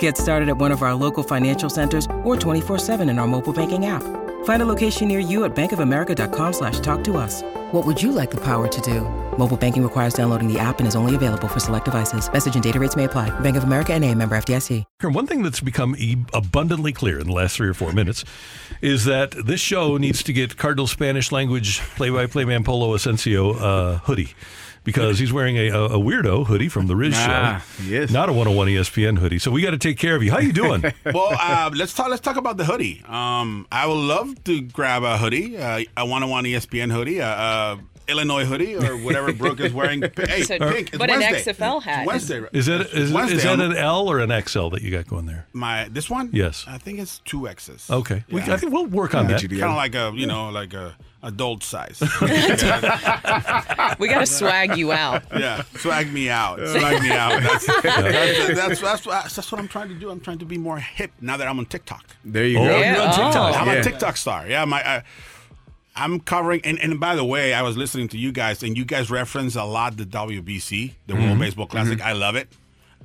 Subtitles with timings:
[0.00, 3.86] Get started at one of our local financial centers or 24-7 in our mobile banking
[3.86, 4.02] app.
[4.44, 7.42] Find a location near you at bankofamerica.com slash talk to us.
[7.72, 9.02] What would you like the power to do?
[9.38, 12.30] Mobile banking requires downloading the app and is only available for select devices.
[12.30, 13.28] Message and data rates may apply.
[13.40, 14.84] Bank of America and a member FDIC.
[15.02, 15.94] One thing that's become
[16.34, 18.24] abundantly clear in the last three or four minutes
[18.82, 23.98] is that this show needs to get Cardinal Spanish language play-by-play man Polo Ascencio uh,
[23.98, 24.34] hoodie
[24.84, 28.10] because he's wearing a, a, weirdo hoodie from the Riz Ah, show, yes.
[28.10, 29.38] not a 101 ESPN hoodie.
[29.38, 30.30] So we got to take care of you.
[30.30, 30.82] How you doing?
[31.04, 32.08] well, uh, let's talk.
[32.08, 33.02] Let's talk about the hoodie.
[33.06, 37.76] Um, I would love to grab a hoodie, uh, a one-on-one ESPN hoodie, uh, uh,
[38.08, 40.02] Illinois hoodie, or whatever Brooke is wearing.
[40.16, 40.88] Hey, So- pink.
[40.88, 42.00] It's but an XFL hat.
[42.00, 42.42] It's Wednesday.
[42.52, 43.36] Is that is, Wednesday.
[43.36, 45.46] is that an L or an XL that you got going there?
[45.52, 46.30] my this one?
[46.32, 46.64] Yes.
[46.66, 47.88] I think it's two X's.
[47.90, 49.40] Okay, we, I think we'll work on that.
[49.40, 52.02] Kind of like a you know like a adult size.
[53.98, 55.24] We got to swag you out.
[55.32, 56.58] yeah, swag me out.
[56.68, 57.42] Swag me out.
[57.42, 60.10] That's, that's, that's, that's, that's, that's what I'm trying to do.
[60.10, 62.04] I'm trying to be more hip now that I'm on TikTok.
[62.24, 62.78] There you Oh, go.
[62.78, 62.94] Yeah.
[62.94, 63.54] you're on TikTok.
[63.54, 63.58] Oh.
[63.58, 63.72] I'm Yeah.
[63.74, 64.48] a TikTok star.
[64.48, 64.82] Yeah, my.
[64.82, 65.02] I,
[65.96, 68.84] I'm covering, and, and by the way, I was listening to you guys, and you
[68.84, 71.40] guys reference a lot the WBC, the World mm-hmm.
[71.40, 71.98] Baseball Classic.
[71.98, 72.06] Mm-hmm.
[72.06, 72.48] I love it.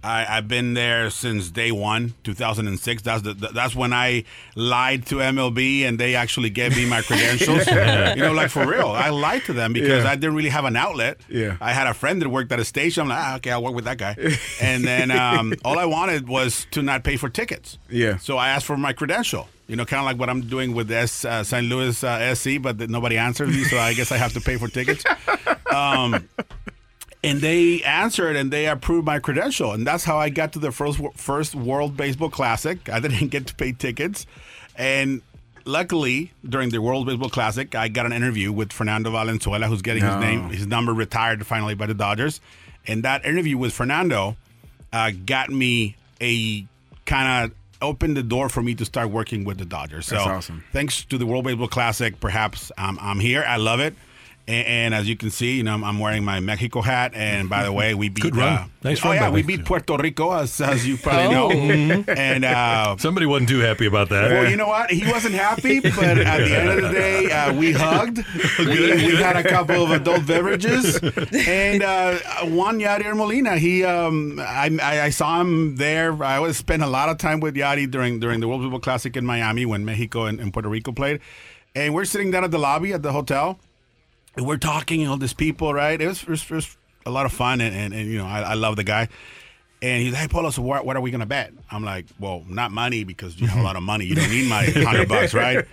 [0.05, 3.01] I, I've been there since day one, 2006.
[3.01, 4.23] That's the, that's when I
[4.55, 7.65] lied to MLB, and they actually gave me my credentials.
[8.15, 10.11] you know, like for real, I lied to them because Yeah.
[10.11, 11.19] I didn't really have an outlet.
[11.27, 11.57] Yeah.
[11.59, 13.01] I had a friend that worked at a station.
[13.01, 14.15] I'm like, ah, okay, I'll work with that guy.
[14.61, 17.77] and then um, all I wanted was to not pay for tickets.
[17.89, 18.17] Yeah.
[18.17, 19.47] So I asked for my credential.
[19.67, 21.65] You know, kind of like what I'm doing with S, uh, St.
[21.67, 24.57] Louis uh, SC, but th- nobody answered me, so I guess I have to pay
[24.57, 25.03] for tickets.
[25.75, 26.29] Um,
[27.25, 30.71] and they answered and they approved my credential, and that's how I got to the
[30.71, 32.89] first first World Baseball Classic.
[32.89, 34.25] I didn't get to pay tickets,
[34.75, 35.21] and
[35.65, 40.03] luckily during the World Baseball Classic, I got an interview with Fernando Valenzuela, who's getting
[40.03, 42.41] his name his number retired finally by the Dodgers,
[42.87, 44.37] and that interview with Fernando
[44.93, 46.65] uh, got me a
[47.05, 50.07] kind of opened the door for me to start working with the Dodgers.
[50.07, 50.63] So That's awesome.
[50.71, 53.43] thanks to the World Baseball Classic, perhaps um, I'm here.
[53.47, 53.93] I love it.
[54.47, 57.13] And, and as you can see, you know, I'm, I'm wearing my Mexico hat.
[57.15, 58.21] And by the way, we beat.
[58.21, 58.53] Good run.
[58.53, 61.49] Uh, Nice oh run yeah, we beat Puerto Rico, as, as you probably Oh.
[61.49, 62.03] know.
[62.15, 64.29] And uh, Somebody wasn't too happy about that.
[64.29, 64.91] well, you know what?
[64.91, 68.23] He wasn't happy, but at the end of the day, uh, we hugged.
[68.59, 73.57] We, we had a couple of adult beverages, and uh, Juan Yadier Molina.
[73.57, 76.21] He, um, I, I, I saw him there.
[76.23, 79.15] I always spent a lot of time with Yadi during during the World Baseball Classic
[79.17, 81.21] in Miami when Mexico and, and Puerto Rico played.
[81.73, 83.59] And we're sitting down at the lobby at the hotel,
[84.35, 85.01] and we're talking.
[85.01, 85.99] You know, these people, right?
[85.99, 88.25] It was, it was, it was a lot of fun, and, and, and you know,
[88.25, 89.09] I, I love the guy.
[89.81, 91.53] And he's like, hey, Polo, so what, what are we going to bet?
[91.69, 94.05] I'm like, well, not money because you have a lot of money.
[94.05, 95.65] You don't need my 100 bucks, right?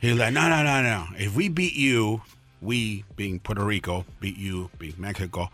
[0.00, 1.06] He's like, no, no, no, no.
[1.16, 2.22] If we beat you,
[2.60, 5.50] we, being Puerto Rico, beat you, being Mexico,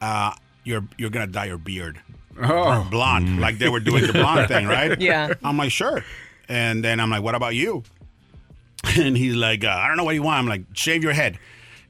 [0.00, 0.32] uh,
[0.64, 2.00] you're, you're going to dye your beard.
[2.40, 2.86] Oh.
[2.90, 4.98] Blonde, like they were doing the blonde thing, right?
[5.00, 5.34] Yeah.
[5.42, 6.04] I'm like, sure.
[6.48, 7.82] And then I'm like, what about you?
[8.98, 10.38] And he's like, uh, I don't know what you want.
[10.38, 11.38] I'm like, shave your head.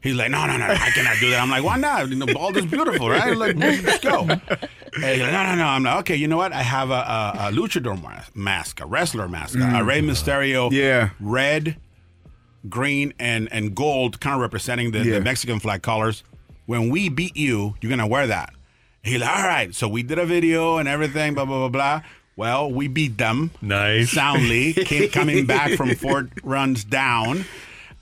[0.06, 1.40] He's like, no, no, no, I cannot do that.
[1.42, 2.08] I'm like, why not?
[2.08, 3.36] You know, bald is beautiful, right?
[3.36, 4.20] Like, let's go.
[4.20, 4.40] And
[5.04, 5.64] he's like, no, no, no.
[5.64, 6.52] I'm like, okay, you know what?
[6.52, 8.00] I have a, a, a luchador
[8.36, 10.10] mask, a wrestler mask, a Rey mm.
[10.10, 11.10] Mysterio, Yeah.
[11.20, 11.76] red,
[12.68, 15.14] green, and and gold, kind of representing the, Yeah.
[15.14, 16.22] the Mexican flag colors.
[16.66, 18.52] When we beat you, you're gonna wear that.
[19.02, 19.74] He's like, all right.
[19.74, 22.08] So we did a video and everything, blah blah blah blah.
[22.36, 24.12] Well, we beat them Nice.
[24.12, 27.44] soundly, came, coming back from four runs down.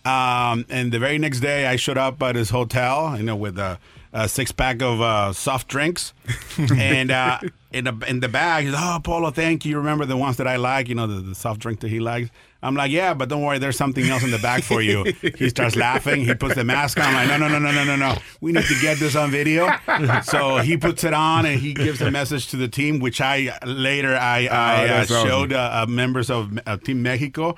[0.04, 3.58] Um, and the very next day, I showed up at his hotel, you know, with
[3.58, 3.78] a,
[4.12, 6.12] a six pack of uh, soft drinks,
[6.58, 7.38] and uh,
[7.72, 9.78] in the in the bag, he's oh Polo, thank you.
[9.78, 12.30] Remember the ones that I like, you know, the, the soft drink that he likes.
[12.64, 15.04] I'm like, yeah, but don't worry, there's something else in the bag for you.
[15.36, 16.24] he starts laughing.
[16.24, 17.04] He puts the mask on.
[17.04, 18.18] I'm like, no, no, no, no, no, no, no.
[18.40, 19.70] We need to get this on video.
[20.22, 23.58] so he puts it on and he gives a message to the team, which I
[23.66, 25.28] later I, I uh, awesome.
[25.28, 27.56] showed uh, uh, members of uh, Team Mexico.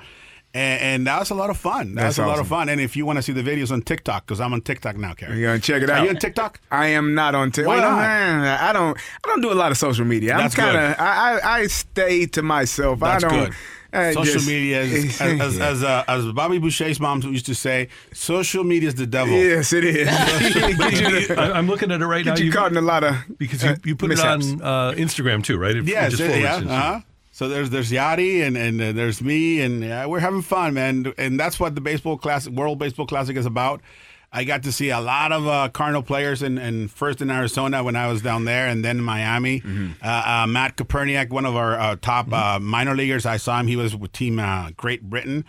[0.57, 1.93] And, and that was a lot of fun.
[1.95, 2.67] That That's was a lot of fun.
[2.69, 5.13] And if you want to see the videos on TikTok, because I'm on TikTok now,
[5.13, 5.37] Karen.
[5.37, 5.97] You're gonna check it out.
[5.97, 6.03] Are out.
[6.05, 6.59] you on TikTok?
[6.71, 7.67] I am not on TikTok.
[7.75, 7.97] Why Well, not?
[7.99, 8.97] man, I don't.
[8.97, 10.33] I don't do a lot of social media.
[10.33, 10.91] I'm That's kind good.
[10.91, 10.99] of.
[10.99, 12.99] I, I I stay to myself.
[12.99, 13.45] That's I don't.
[13.45, 13.53] good.
[13.93, 17.55] Uh, social just- media is, as as as, uh, as Bobby Boucher's mom used to
[17.55, 19.33] say, social media is the devil.
[19.33, 20.07] Yes, it is.
[20.11, 22.35] I, I'm looking at it right now.
[22.35, 24.47] Get you caught in a lot of because you, uh, you put mishaps.
[24.47, 25.75] it on uh, Instagram too, right?
[25.75, 26.27] It- it Yes, just yeah,
[26.57, 26.77] forwards yeah.
[26.79, 27.01] Uh-huh.
[27.37, 31.13] So there's there's Yadi and and uh, there's me and yeah, we're having fun, man.
[31.19, 33.79] And that's what the baseball classic, World Baseball Classic, is about.
[34.33, 37.83] I got to see a lot of uh, Cardinal players, and in, first in Arizona
[37.83, 39.61] when I was down there, and then Miami.
[40.03, 40.07] Uh,
[40.43, 43.67] uh, Matt Koperniak, one of our uh, top uh, minor leaguers, I saw him.
[43.67, 45.45] He was with Team uh, Great Britain.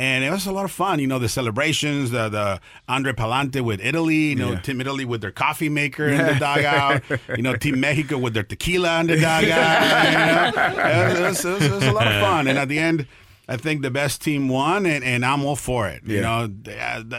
[0.00, 3.60] And it was a lot of fun, you know, the celebrations, the the Andre Pallante
[3.60, 7.02] with Italy, you know, Team Italy with their coffee maker in the dugout,
[7.36, 9.42] you know, Team Mexico with their tequila in the dugout.
[9.42, 11.20] you know.
[11.20, 12.48] it, was, it was- it was a lot of fun.
[12.48, 13.06] And at the end,
[13.46, 16.02] I think the best team won, and, and I'm all for it.
[16.06, 16.48] You know,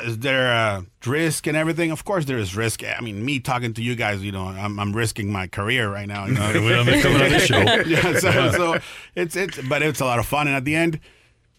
[0.06, 1.92] is there uh, risk and everything?
[1.92, 2.84] Of course, there is risk.
[2.84, 6.08] I mean, me talking to you guys, you know, I'm, I'm risking my career right
[6.08, 6.26] now.
[6.26, 6.54] You know, I'm
[7.02, 7.60] coming on this show.
[7.86, 8.80] yeah, so, so
[9.14, 11.00] it's it's but it's a lot of fun, and at the end,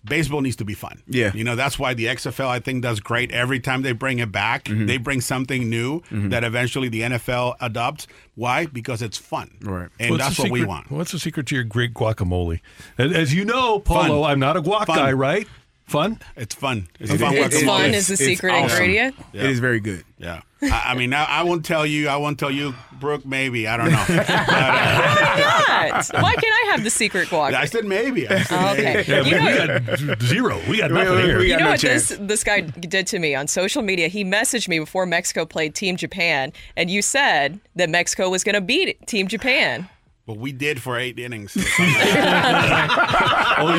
[0.04, 1.02] baseball needs to be fun.
[1.06, 1.30] Yeah.
[1.34, 3.30] you know that's why the XFL I think does great.
[3.32, 4.86] Every time they bring it back, Mm-hmm.
[4.86, 8.06] they bring something new that eventually the NFL adopts.
[8.34, 8.66] Why?
[8.66, 9.88] Because it's fun, Right.
[10.00, 10.90] And What's that's the what we want.
[10.90, 12.60] What's the secret to your great guacamole?
[12.98, 14.30] As, as you know, Polo, Fun.
[14.30, 14.96] I'm not a guac Fun.
[14.96, 15.46] guy, right?
[15.86, 16.20] Fun.
[16.36, 16.88] It's fun.
[17.00, 17.34] It's It- fun.
[17.34, 17.94] it- It's fun guacamole.
[17.94, 18.70] is the secret awesome.
[18.70, 19.14] ingredient.
[19.34, 20.04] It is very good.
[20.18, 20.40] Yeah.
[20.62, 22.08] I, I mean, I, I won't tell you.
[22.08, 23.26] I won't tell you, Brooke.
[23.26, 24.04] Maybe I don't know.
[24.08, 26.22] But, uh, What?
[26.22, 27.52] Why can't I have the secret guac?
[27.54, 28.28] I said maybe.
[28.28, 29.04] I said Oh, okay.
[29.06, 30.60] Yeah, You we, know, we got zero.
[30.68, 31.38] We got We- nothing we- here.
[31.38, 34.08] we you know no what this this guy did to me on social media?
[34.08, 38.54] He messaged me before Mexico played Team Japan, and you said that Mexico was going
[38.54, 39.88] to beat Team Japan.
[40.24, 41.56] But we did for eight innings.
[41.58, 41.62] oh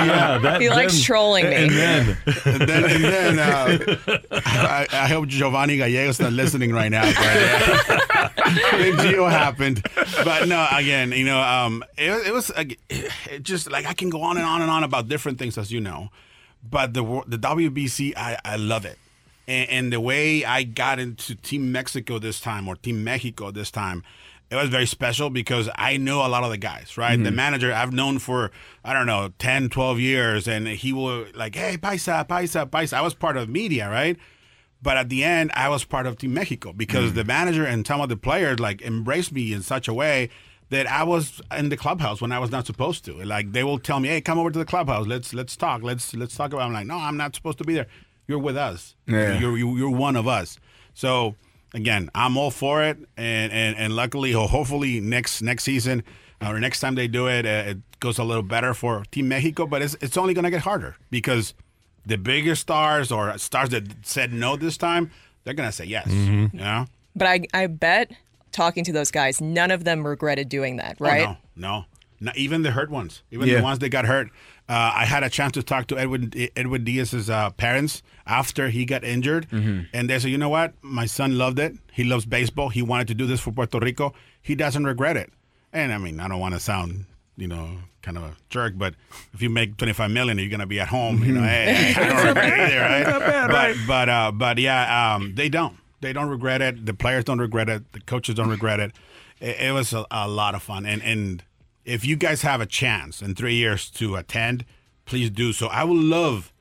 [0.05, 0.59] yeah, that.
[0.61, 1.55] He likes then- trolling me.
[1.55, 3.77] And then and then, and then uh,
[4.31, 7.03] I, I hope Giovanni Gallegos not listening right now.
[7.03, 8.29] But uh,
[8.77, 9.83] then Gio happened,
[10.25, 10.67] but no.
[10.73, 14.21] Again, you know, um, it, was- it was like, it just like I can go
[14.21, 16.09] on and on and on about different things, as you know.
[16.69, 18.97] But the the WBC, I, I love it,
[19.47, 23.71] and, and the way I got into Team Mexico this time or Team Mexico this
[23.71, 24.03] time.
[24.53, 27.17] It was very special because I know a lot of the guys, right?
[27.17, 27.35] The mm-hmm.
[27.35, 28.51] manager I've known for,
[28.85, 30.47] I don't know, 10, 12 years.
[30.47, 32.93] And he will like, hey, Paisa, Paisa, Paisa.
[32.93, 34.15] I was part of media, right?
[34.79, 37.15] But at the end, I was part of Team Mexico because mm.
[37.15, 40.29] the manager and some of the players like embraced me in such a way
[40.69, 43.13] that I was in the clubhouse when I was not supposed to.
[43.23, 45.07] Like they will tell me, "Hey, come over to the clubhouse.
[45.07, 45.81] Let's let's talk.
[45.81, 47.87] Let's let's talk about." I'm like, "No, I'm not supposed to be there.
[48.27, 48.95] You're with us.
[49.07, 49.39] Yeah.
[49.39, 50.59] You're you're, you're one of us."
[50.93, 51.35] So
[51.73, 56.03] again, I'm all for it, and and and luckily, ho- hopefully next next season
[56.41, 59.65] or next time they do it, uh, it goes a little better for Team Mexico.
[59.65, 61.53] But it's it's only going to get harder because
[62.05, 65.11] the bigger stars or stars that said no this time,
[65.43, 66.07] they're going to say yes.
[66.11, 66.85] You know?
[67.15, 68.11] But I, I bet
[68.51, 71.21] talking to those guys, none of them regretted doing that, Oh, right?
[71.29, 71.85] no, no,
[72.23, 73.57] not even the hurt ones, even Yeah.
[73.57, 74.27] the ones that got hurt.
[74.69, 78.85] Uh, I had a chance to talk to Edwin Edwin Diaz's uh, parents after he
[78.85, 80.73] got injured, and they said, "You know what?
[80.81, 81.75] My son loved it.
[81.91, 82.69] He loves baseball.
[82.69, 84.13] He wanted to do this for Puerto Rico.
[84.41, 85.31] He doesn't regret it."
[85.73, 87.05] And I mean, I don't want to sound,
[87.35, 88.93] you know, kind of a jerk, but
[89.33, 91.23] if you make twenty five million, you're gonna be at home.
[91.25, 93.47] You know, hey, I don't regret it either, right?
[93.49, 95.75] but but uh, but yeah, um, they don't.
[95.99, 96.85] They don't regret it.
[96.85, 97.91] The players don't regret it.
[97.91, 98.91] The coaches don't regret it.
[99.41, 101.43] It, it was a, a lot of fun, and and
[101.85, 104.65] if you guys have a chance in three years to attend,
[105.05, 105.67] please do so.
[105.67, 106.53] I would love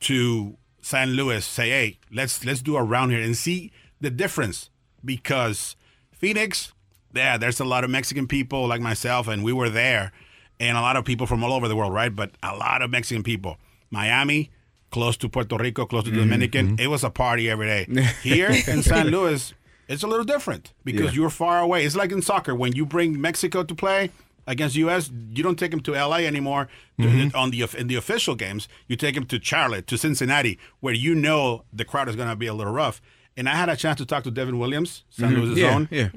[0.00, 4.70] to San Luis say, hey, let's let's do a round here and see the difference
[5.04, 5.76] because
[6.12, 6.72] Phoenix,
[7.14, 10.12] yeah, there's a lot of Mexican people like myself, and we were there,
[10.60, 12.14] and a lot of people from all over the world, right?
[12.14, 13.58] But a lot of Mexican people.
[13.90, 14.50] Miami,
[14.90, 16.28] close to Puerto Rico, close to the mm-hmm.
[16.28, 17.86] Dominican, it was a party every day.
[18.22, 19.54] Here in San Luis,
[19.88, 21.86] it's a little different because you're far away.
[21.86, 24.10] It's like in soccer when you bring Mexico to play
[24.48, 25.10] against U.S.
[25.32, 26.26] You don't take them to L.A.
[26.26, 26.66] anymore
[27.00, 28.66] to- on the in the official games.
[28.88, 32.34] You take them to Charlotte, to Cincinnati, where you know the crowd is going to
[32.36, 33.00] be a little rough.
[33.36, 36.08] And I had a chance to talk to Devin Williams, San Luis's Yeah, own, yeah.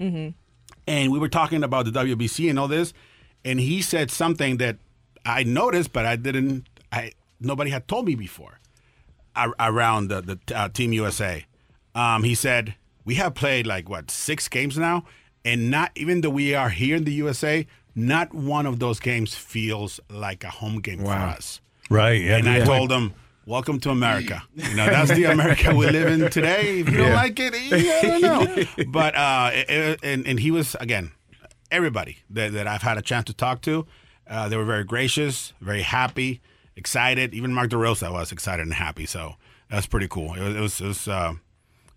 [0.88, 2.94] and we were talking about the WBC and all this,
[3.46, 4.78] and he said something that
[5.24, 6.68] I noticed, but I didn't.
[6.92, 8.60] I nobody had told me before
[9.60, 11.46] around the, the uh, Team USA.
[11.96, 15.04] Um, he said we have played like what six games now,
[15.46, 19.36] and not even though we are here in the USA, not one of those games
[19.36, 21.62] feels like a home game for us.
[21.90, 22.22] right.
[22.22, 22.38] Yeah.
[22.38, 23.14] And I told them,
[23.46, 24.44] "Welcome to America.
[24.56, 26.80] You know, that's the America we live in today.
[26.80, 30.52] If you don't like it, I don't know." But uh, it- it- and and he
[30.52, 31.12] was again,
[31.72, 33.86] everybody that, that I've had a chance to talk to,
[34.30, 36.42] uh, they were very gracious, very happy,
[36.76, 37.34] excited.
[37.34, 39.06] Even Mark DeRosa was excited and happy.
[39.06, 39.36] So
[39.70, 40.34] that's pretty cool.
[40.36, 41.34] It was it was it was, uh,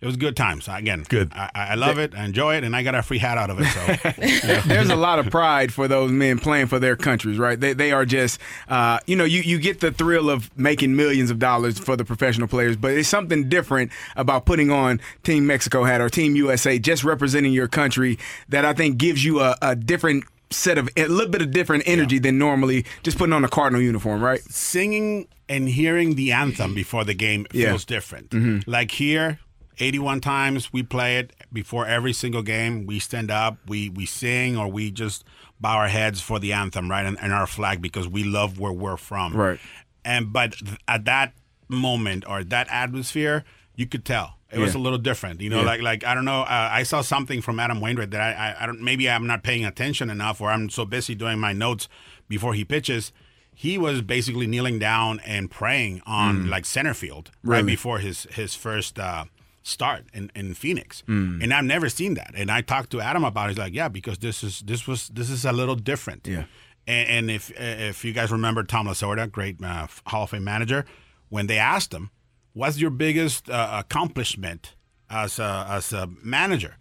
[0.05, 0.69] it was good times.
[0.69, 1.33] Again, Good.
[1.35, 2.15] I, I love it.
[2.15, 3.65] I enjoy it, and I got a free hat out of it.
[3.65, 7.59] So There's a lot of pride for those men playing for their countries, right?
[7.59, 11.31] They, they are just, uh, you know, you, you get the thrill of making millions
[11.31, 15.85] of dollars for the professional players, but it's something different about putting on Team Mexico
[15.85, 18.19] hat or Team USA, just representing your country,
[18.51, 21.83] that I think gives you a, a different set of, a little bit of different
[21.87, 24.41] energy than normally just putting on a Cardinal uniform, right?
[24.43, 27.69] singing and hearing the anthem before the game Yeah.
[27.71, 28.67] feels different.
[28.69, 29.41] Like here,
[29.79, 32.87] 81 times we play it before every single game.
[32.87, 35.25] We stand up, we we sing, or we just
[35.61, 38.73] bow our heads for the anthem, right, and, and our flag because we love where
[38.73, 39.35] we're from.
[39.35, 39.61] Right.
[40.05, 41.35] And but th- at that
[41.69, 44.39] moment or that atmosphere, you could tell.
[44.51, 45.63] It was a little different, you know.
[45.63, 45.67] Yeah.
[45.67, 46.43] Like, like I don't know.
[46.43, 48.81] Uh, I saw something from Adam Wainwright that I, I, I don't.
[48.81, 51.89] Maybe I'm not paying attention enough, or I'm so busy doing my notes
[52.29, 53.11] before he pitches
[53.55, 58.55] he was basically kneeling down and praying on like center field right before his his
[58.55, 59.25] first uh,
[59.65, 61.03] start in, in Phoenix.
[61.09, 62.33] And I've never seen that.
[62.37, 63.49] And I talked to Adam about it.
[63.53, 66.29] He's like, yeah, because this is this was this is a little different.
[66.29, 66.45] Yeah.
[66.87, 70.85] And, and if if you guys remember Tom Lasorda, great uh, Hall of Fame manager,
[71.31, 72.11] when they asked him,
[72.53, 74.75] "What's your biggest uh, accomplishment
[75.09, 76.77] as a, as a manager?"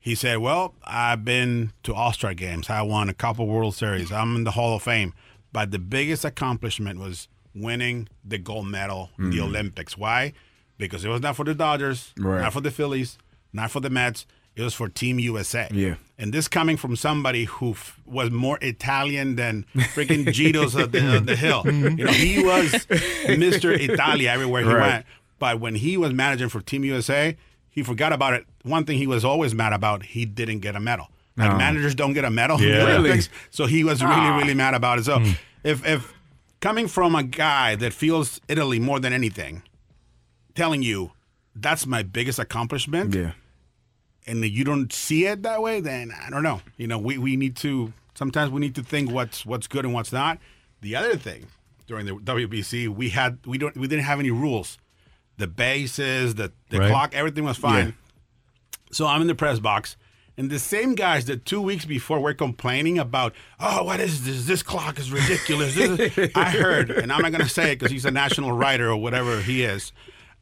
[0.00, 2.68] He said, "Well, I've been to All Star games.
[2.68, 4.10] I won a couple World Series.
[4.10, 5.14] I'm in the Hall of Fame,
[5.52, 9.96] but the biggest accomplishment was winning the gold medal in the Olympics.
[9.96, 10.32] Why?
[10.78, 12.42] Because it was not for the Dodgers, Right.
[12.42, 13.18] not for the Phillies,
[13.52, 14.26] not for the Mets.
[14.56, 15.68] It was for Team USA.
[15.70, 15.96] Yeah.
[16.18, 21.16] And this coming from somebody who f- was more Italian than freaking Gitto's of the,
[21.18, 21.62] of the hill.
[21.64, 21.98] Mm-hmm.
[21.98, 22.72] You know, he was
[23.26, 23.78] Mr.
[23.78, 24.80] Italia everywhere he Right.
[24.92, 25.06] went.
[25.38, 27.36] But when he was managing for Team USA,
[27.68, 28.46] he forgot about it.
[28.62, 31.08] One thing he was always mad about, he didn't get a medal.
[31.36, 31.58] Like No.
[31.58, 32.86] managers don't get a medal Yeah.
[32.86, 33.20] Really?
[33.50, 34.56] So he was really, really ah.
[34.56, 35.04] mad about it.
[35.04, 35.32] So hmm.
[35.62, 36.14] if if
[36.60, 39.62] coming from a guy that feels Italy more than anything,
[40.56, 41.12] telling you
[41.54, 43.32] that's my biggest accomplishment, Yeah.
[44.26, 46.60] and you don't see it that way, then I don't know.
[46.76, 49.94] You know, we, we need to sometimes we need to think what's what's good and
[49.94, 50.38] what's not.
[50.80, 51.46] The other thing
[51.86, 54.78] during the WBC, we had we don't we didn't have any rules.
[55.38, 56.90] The bases, the the Right.
[56.90, 57.94] clock, everything was fine.
[58.92, 59.96] So I'm in the press box,
[60.38, 64.46] and the same guys that two weeks before were complaining about, oh, what is this?
[64.46, 65.76] This clock is ridiculous.
[65.76, 68.88] Is-" I heard, and I'm not going to say it because he's a national writer
[68.90, 69.92] or whatever he is.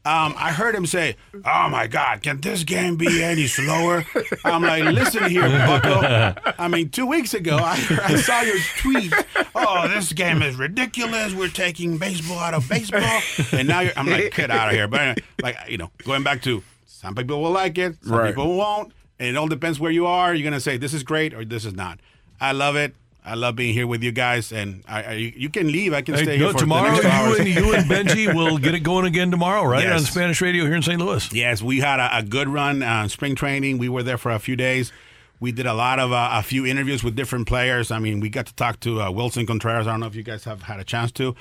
[0.07, 4.05] Um, I heard him say, "Oh my God, can this game be any slower?"
[4.45, 6.35] I'm like, "Listen here, Bucko.
[6.59, 7.73] I mean, two weeks ago, I,
[8.05, 9.13] I saw your tweet.
[9.55, 11.33] Oh, this game is ridiculous.
[11.33, 13.21] We're taking baseball out of baseball,
[13.53, 16.23] and now you're." I'm like, "Get out of here!" But anyway, like, you know, going
[16.23, 18.29] back to some people will like it, some Right.
[18.35, 20.35] people won't, and it all depends where you are.
[20.35, 21.99] You're gonna say this is great or this is not.
[22.41, 22.95] I love it.
[23.27, 25.95] I love being here with you guys, and I, I you can leave.
[25.95, 27.39] I can Hey, stay no, here for tomorrow, the next two hours.
[27.39, 29.83] you and, you and Benji will get it going again tomorrow, right?
[29.83, 30.01] Yes.
[30.01, 31.01] On Spanish radio here in St.
[31.01, 31.33] Louis.
[31.33, 33.79] Yes, we had a, a good run uh, spring training.
[33.79, 34.93] We were there for a few days.
[35.41, 37.91] We did a lot of uh, a few interviews with different players.
[37.91, 39.87] I mean, we got to talk to uh, Willson Contreras.
[39.87, 41.35] I don't know if you guys have had a chance to.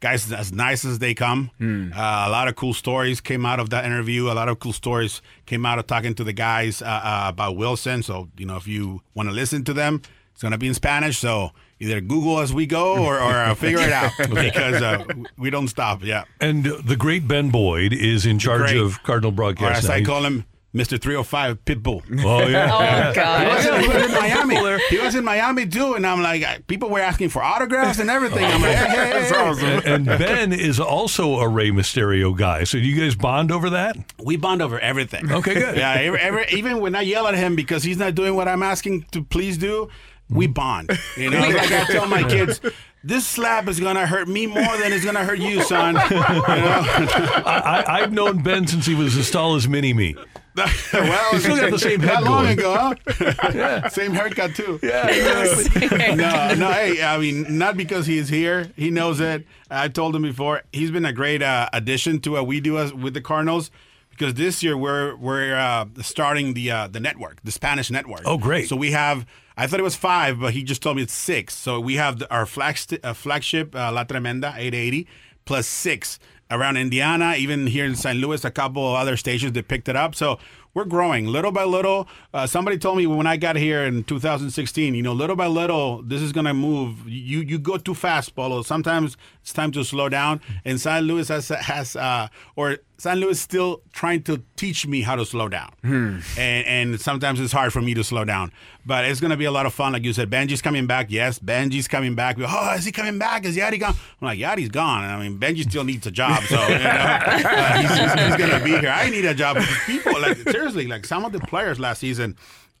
[0.00, 1.50] Guys, as nice as they come.
[1.60, 4.30] Uh, a lot of cool stories came out of that interview.
[4.30, 7.56] A lot of cool stories came out of talking to the guys uh, uh, about
[7.56, 8.02] Willson.
[8.04, 10.02] So, you know, if you want to listen to them,
[10.36, 11.16] it's going to be in Spanish.
[11.16, 15.02] So either Google as we go or, or uh, figure it out because uh,
[15.38, 16.04] we don't stop.
[16.04, 16.24] Yeah.
[16.42, 18.76] And the great Ben Boyd is in charge great.
[18.76, 21.00] of Cardinal Or as I call him, Mr.
[21.00, 22.02] 305 Pitbull.
[22.22, 22.68] Oh, yeah.
[22.70, 23.48] Oh, He God.
[23.48, 24.56] was, he was in Miami.
[24.90, 28.44] He was in Miami too, and I'm like, people were asking for autographs and everything.
[28.44, 29.94] I'm like, hey, hey, hey, hey.
[29.94, 32.64] and Ben is also a Rey Mysterio guy.
[32.64, 33.96] So do you guys bond over that?
[34.22, 35.32] We bond over everything.
[35.32, 35.78] Okay, good.
[35.78, 38.62] Yeah, every, every, even when I yell at him because he's not doing what I'm
[38.62, 39.88] asking to please do,
[40.28, 40.90] we bond.
[41.16, 42.60] You know, like I tell my kids,
[43.04, 45.94] this slap is gonna hurt me more than it's gonna hurt you, son.
[45.94, 46.32] You know?
[46.46, 50.16] I, I, I've known Ben since he was as tall as Mini Me.
[50.92, 53.88] well, He's still got the same head Not long ago, huh?
[53.90, 54.80] Same haircut too.
[54.82, 56.14] Yeah, exactly.
[56.16, 56.72] no, no.
[56.72, 58.72] Hey, I mean, not because he's here.
[58.74, 59.46] He knows it.
[59.70, 60.62] I told him before.
[60.72, 63.70] He's been a great uh, addition to what we do as, with the Cardinals.
[64.08, 68.22] Because this year we're we're uh, starting the uh, the network, the Spanish network.
[68.24, 68.66] Oh, great.
[68.66, 69.26] So we have.
[69.56, 71.54] I thought it was five, but he just told me it's six.
[71.54, 75.06] So we have the, our flagship, uh, flagship uh, La Tremenda 880
[75.46, 76.18] plus six
[76.50, 78.18] around Indiana, even here in St.
[78.18, 80.14] Louis, a couple of other stations that picked it up.
[80.14, 80.38] So
[80.74, 82.06] we're growing little by little.
[82.34, 86.02] Uh, somebody told me when I got here in 2016, you know, little by little,
[86.02, 87.08] this is gonna move.
[87.08, 88.62] You you go too fast, Polo.
[88.62, 90.40] Sometimes it's time to slow down.
[90.66, 91.04] And St.
[91.04, 93.18] Louis has has uh, or St.
[93.18, 97.72] Luis still trying to teach me how to slow down, and and sometimes it's hard
[97.72, 98.50] for me to slow down.
[98.86, 100.30] But it's gonna be a lot of fun, like you said.
[100.30, 101.06] Benji's coming back.
[101.10, 102.36] Yes, Benji's coming back.
[102.40, 103.44] Oh, is he coming back?
[103.44, 103.94] Is Yadi gone?
[104.20, 105.04] I'm like, Yadi's gone.
[105.04, 106.42] I mean, Benji still needs a job.
[106.44, 108.88] so you know, uh, he's, he's, he's gonna be here.
[108.88, 109.58] I need a job.
[109.86, 112.36] People, like seriously, like some of the players last season,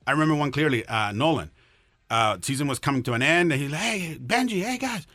[0.06, 0.86] I remember one clearly.
[0.86, 1.50] Uh, Nolan,
[2.08, 5.06] uh, season was coming to an end, and he's like, "Hey, Benji, hey guys,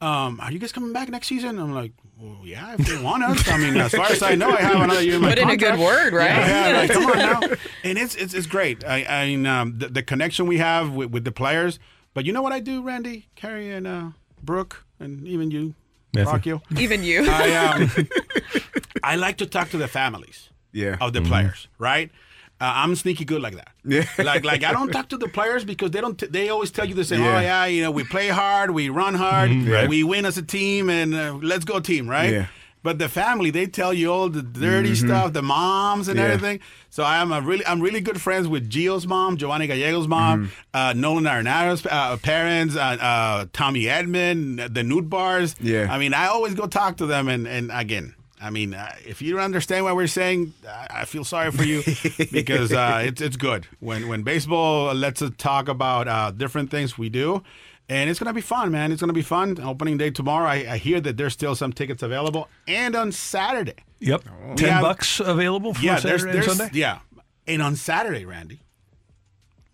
[0.00, 3.22] um, are you guys coming back next season?" I'm like, "Well, yeah, if they want
[3.24, 3.48] us.
[3.48, 5.50] I mean, as far as I know, I have another year in my Put in
[5.50, 6.30] a good word, right?
[6.30, 7.40] Yeah, yeah, like, come on now.
[7.84, 8.84] And it's it's, it's great.
[8.84, 11.78] I, I mean, um, the, the connection we have with, with the players.
[12.14, 14.08] But you know what I do, Randy, Carrie, and uh,
[14.42, 15.74] Brooke, and even you,
[16.14, 16.58] Matthew.
[16.60, 16.80] Rockio?
[16.80, 17.26] Even you.
[17.28, 18.08] I um,
[19.02, 20.96] I like to talk to the families Yeah.
[21.00, 22.10] of the players, right?
[22.58, 23.68] Uh, I'm sneaky good like that.
[23.84, 24.04] Yeah.
[24.18, 26.18] Like like I don't talk to the players because they don't.
[26.18, 27.20] T- they always tell you the same.
[27.20, 27.36] Yeah.
[27.36, 29.88] Oh yeah, you know we play hard, we run hard, right.
[29.88, 32.32] we win as a team, and uh, let's go team, right?
[32.32, 32.46] Yeah.
[32.82, 36.26] But the family, they tell you all the dirty stuff, the moms and Yeah.
[36.26, 36.60] everything.
[36.88, 40.52] So I am a really, I'm really good friends with Gio's mom, Giovanni Gallegos' mom,
[40.72, 45.56] uh, Nolan Arenado's uh, parents, uh, uh, Tommy Edman, the Nootbaars.
[45.60, 45.88] Yeah.
[45.90, 49.22] I mean, I always go talk to them, and and again, I mean, uh, if
[49.22, 51.82] you don't understand what we're saying, I, I feel sorry for you
[52.32, 56.98] because uh, it's it's good when when baseball lets us talk about uh, different things
[56.98, 57.42] we do.
[57.88, 58.90] And it's gonna be fun, man.
[58.92, 59.58] It's gonna be fun.
[59.60, 60.46] Opening day tomorrow.
[60.48, 63.74] I, I hear that there's still some tickets available, and on Saturday.
[64.00, 64.24] Yep.
[64.50, 66.70] We Ten have- bucks available for Yeah, there's, Saturday and Sunday.
[66.78, 66.98] yeah,
[67.46, 68.60] and on Saturday, Randy,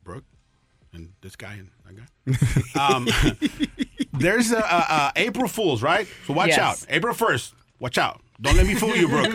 [0.05, 0.25] Brooke,
[0.93, 2.07] and this guy and that guy.
[2.95, 3.09] Um,
[4.13, 6.07] there's a, a, a April Fools, right?
[6.27, 6.59] So watch Yes.
[6.59, 6.87] out.
[6.89, 8.21] April first, watch out.
[8.43, 9.33] Don't let me fool you, Brooke.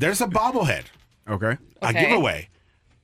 [0.00, 0.84] there's a bobblehead,
[1.28, 1.56] Okay.
[1.82, 2.00] a Okay.
[2.08, 2.48] giveaway.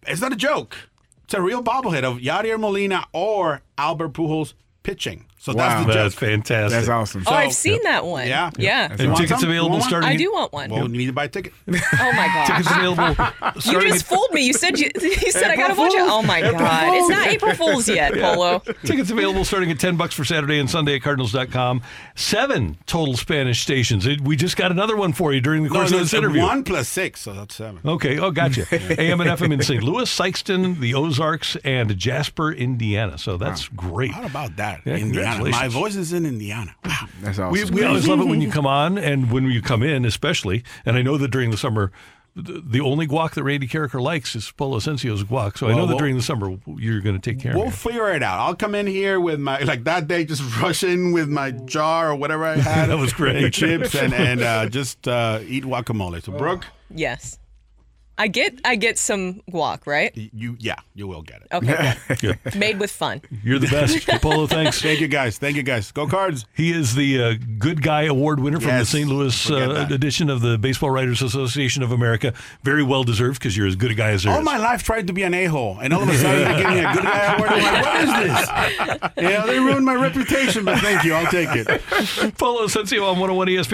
[0.07, 0.77] It's not a joke.
[1.25, 5.27] It's a real bobblehead of Yadier Molina or Albert Pujols pitching.
[5.40, 5.68] So Wow.
[5.85, 6.21] that's the That's joke.
[6.21, 6.71] fantastic.
[6.76, 7.23] That's awesome.
[7.26, 8.26] oh, I've seen that one.
[8.26, 8.50] Yeah.
[8.59, 8.88] Yeah.
[8.99, 9.49] You And tickets some?
[9.49, 10.09] Available starting.
[10.09, 10.68] I do want one.
[10.71, 11.52] Well, you need to buy a ticket.
[11.68, 11.73] oh
[12.12, 12.47] my god.
[12.47, 13.16] Tickets available.
[13.64, 14.42] You just fooled me.
[14.47, 16.00] You said you, you said I got to April watch it.
[16.02, 16.95] Oh my April god.
[16.95, 18.61] It's not April Fools yet, Polo.
[18.85, 21.83] Tickets available starting at 10 bucks for Saturday and Sunday at Cardinals.com.
[22.14, 24.07] Seven total Spanish stations.
[24.21, 26.42] We just got another one for you during the course no, of it's this interview.
[26.42, 27.80] one plus six, so that's seven.
[27.85, 28.18] Okay.
[28.18, 28.66] Oh, gotcha.
[29.00, 29.83] AM and FM in St.
[29.83, 33.18] Louis, Sikeston, the Ozarks, and Jasper, Indiana.
[33.18, 34.11] So that's great.
[34.12, 34.80] How about that?
[34.85, 35.27] Yeah, Indiana.
[35.37, 36.75] My voice is in Indiana.
[36.85, 37.06] Wow.
[37.20, 37.52] That's awesome.
[37.75, 40.64] We, we always love it when you come on and when you come in, especially.
[40.87, 41.90] And I know that during the summer,
[42.37, 45.58] the, the only guac that Randy Karraker likes is Polo Ascencio's guac.
[45.58, 47.73] So I know that well- during the summer you're going to take care We'll of
[47.73, 47.76] it.
[47.76, 48.38] figure it out.
[48.38, 52.11] I'll come in here with my like that day, just rush in with my jar
[52.11, 52.88] or whatever I had.
[52.90, 53.42] That was great.
[53.42, 56.22] The chips and and uh, just uh, eat guacamole.
[56.22, 57.38] So Brooke, Yes.
[58.18, 60.12] I get I get some guac, right?
[60.16, 61.48] you yeah, you will get it.
[61.52, 61.94] Okay.
[62.09, 62.38] Good.
[62.44, 62.57] good.
[62.57, 63.22] Made with fun.
[63.44, 64.07] You're the best.
[64.22, 64.83] Polo, thanks.
[64.83, 65.38] Thank you guys.
[65.38, 65.92] Thank you guys.
[65.92, 66.44] Go Cards.
[66.54, 69.09] He is the uh, Good Guy Award winner from Yes, the St.
[69.09, 69.92] Louis forget uh, that.
[69.92, 72.35] edition of the Baseball Writers Association of America.
[72.64, 74.44] Very well deserved because you're as good a guy as there All is.
[74.44, 76.78] my life tried to be an a-hole, and all of a sudden they give me
[76.81, 77.50] a good guy award.
[77.50, 79.11] I'm like, what is this?
[79.16, 81.14] You know, they ruined my reputation, but thank you.
[81.14, 81.66] I'll take it.
[82.37, 83.68] Polo Ascencio on 101 ESPN.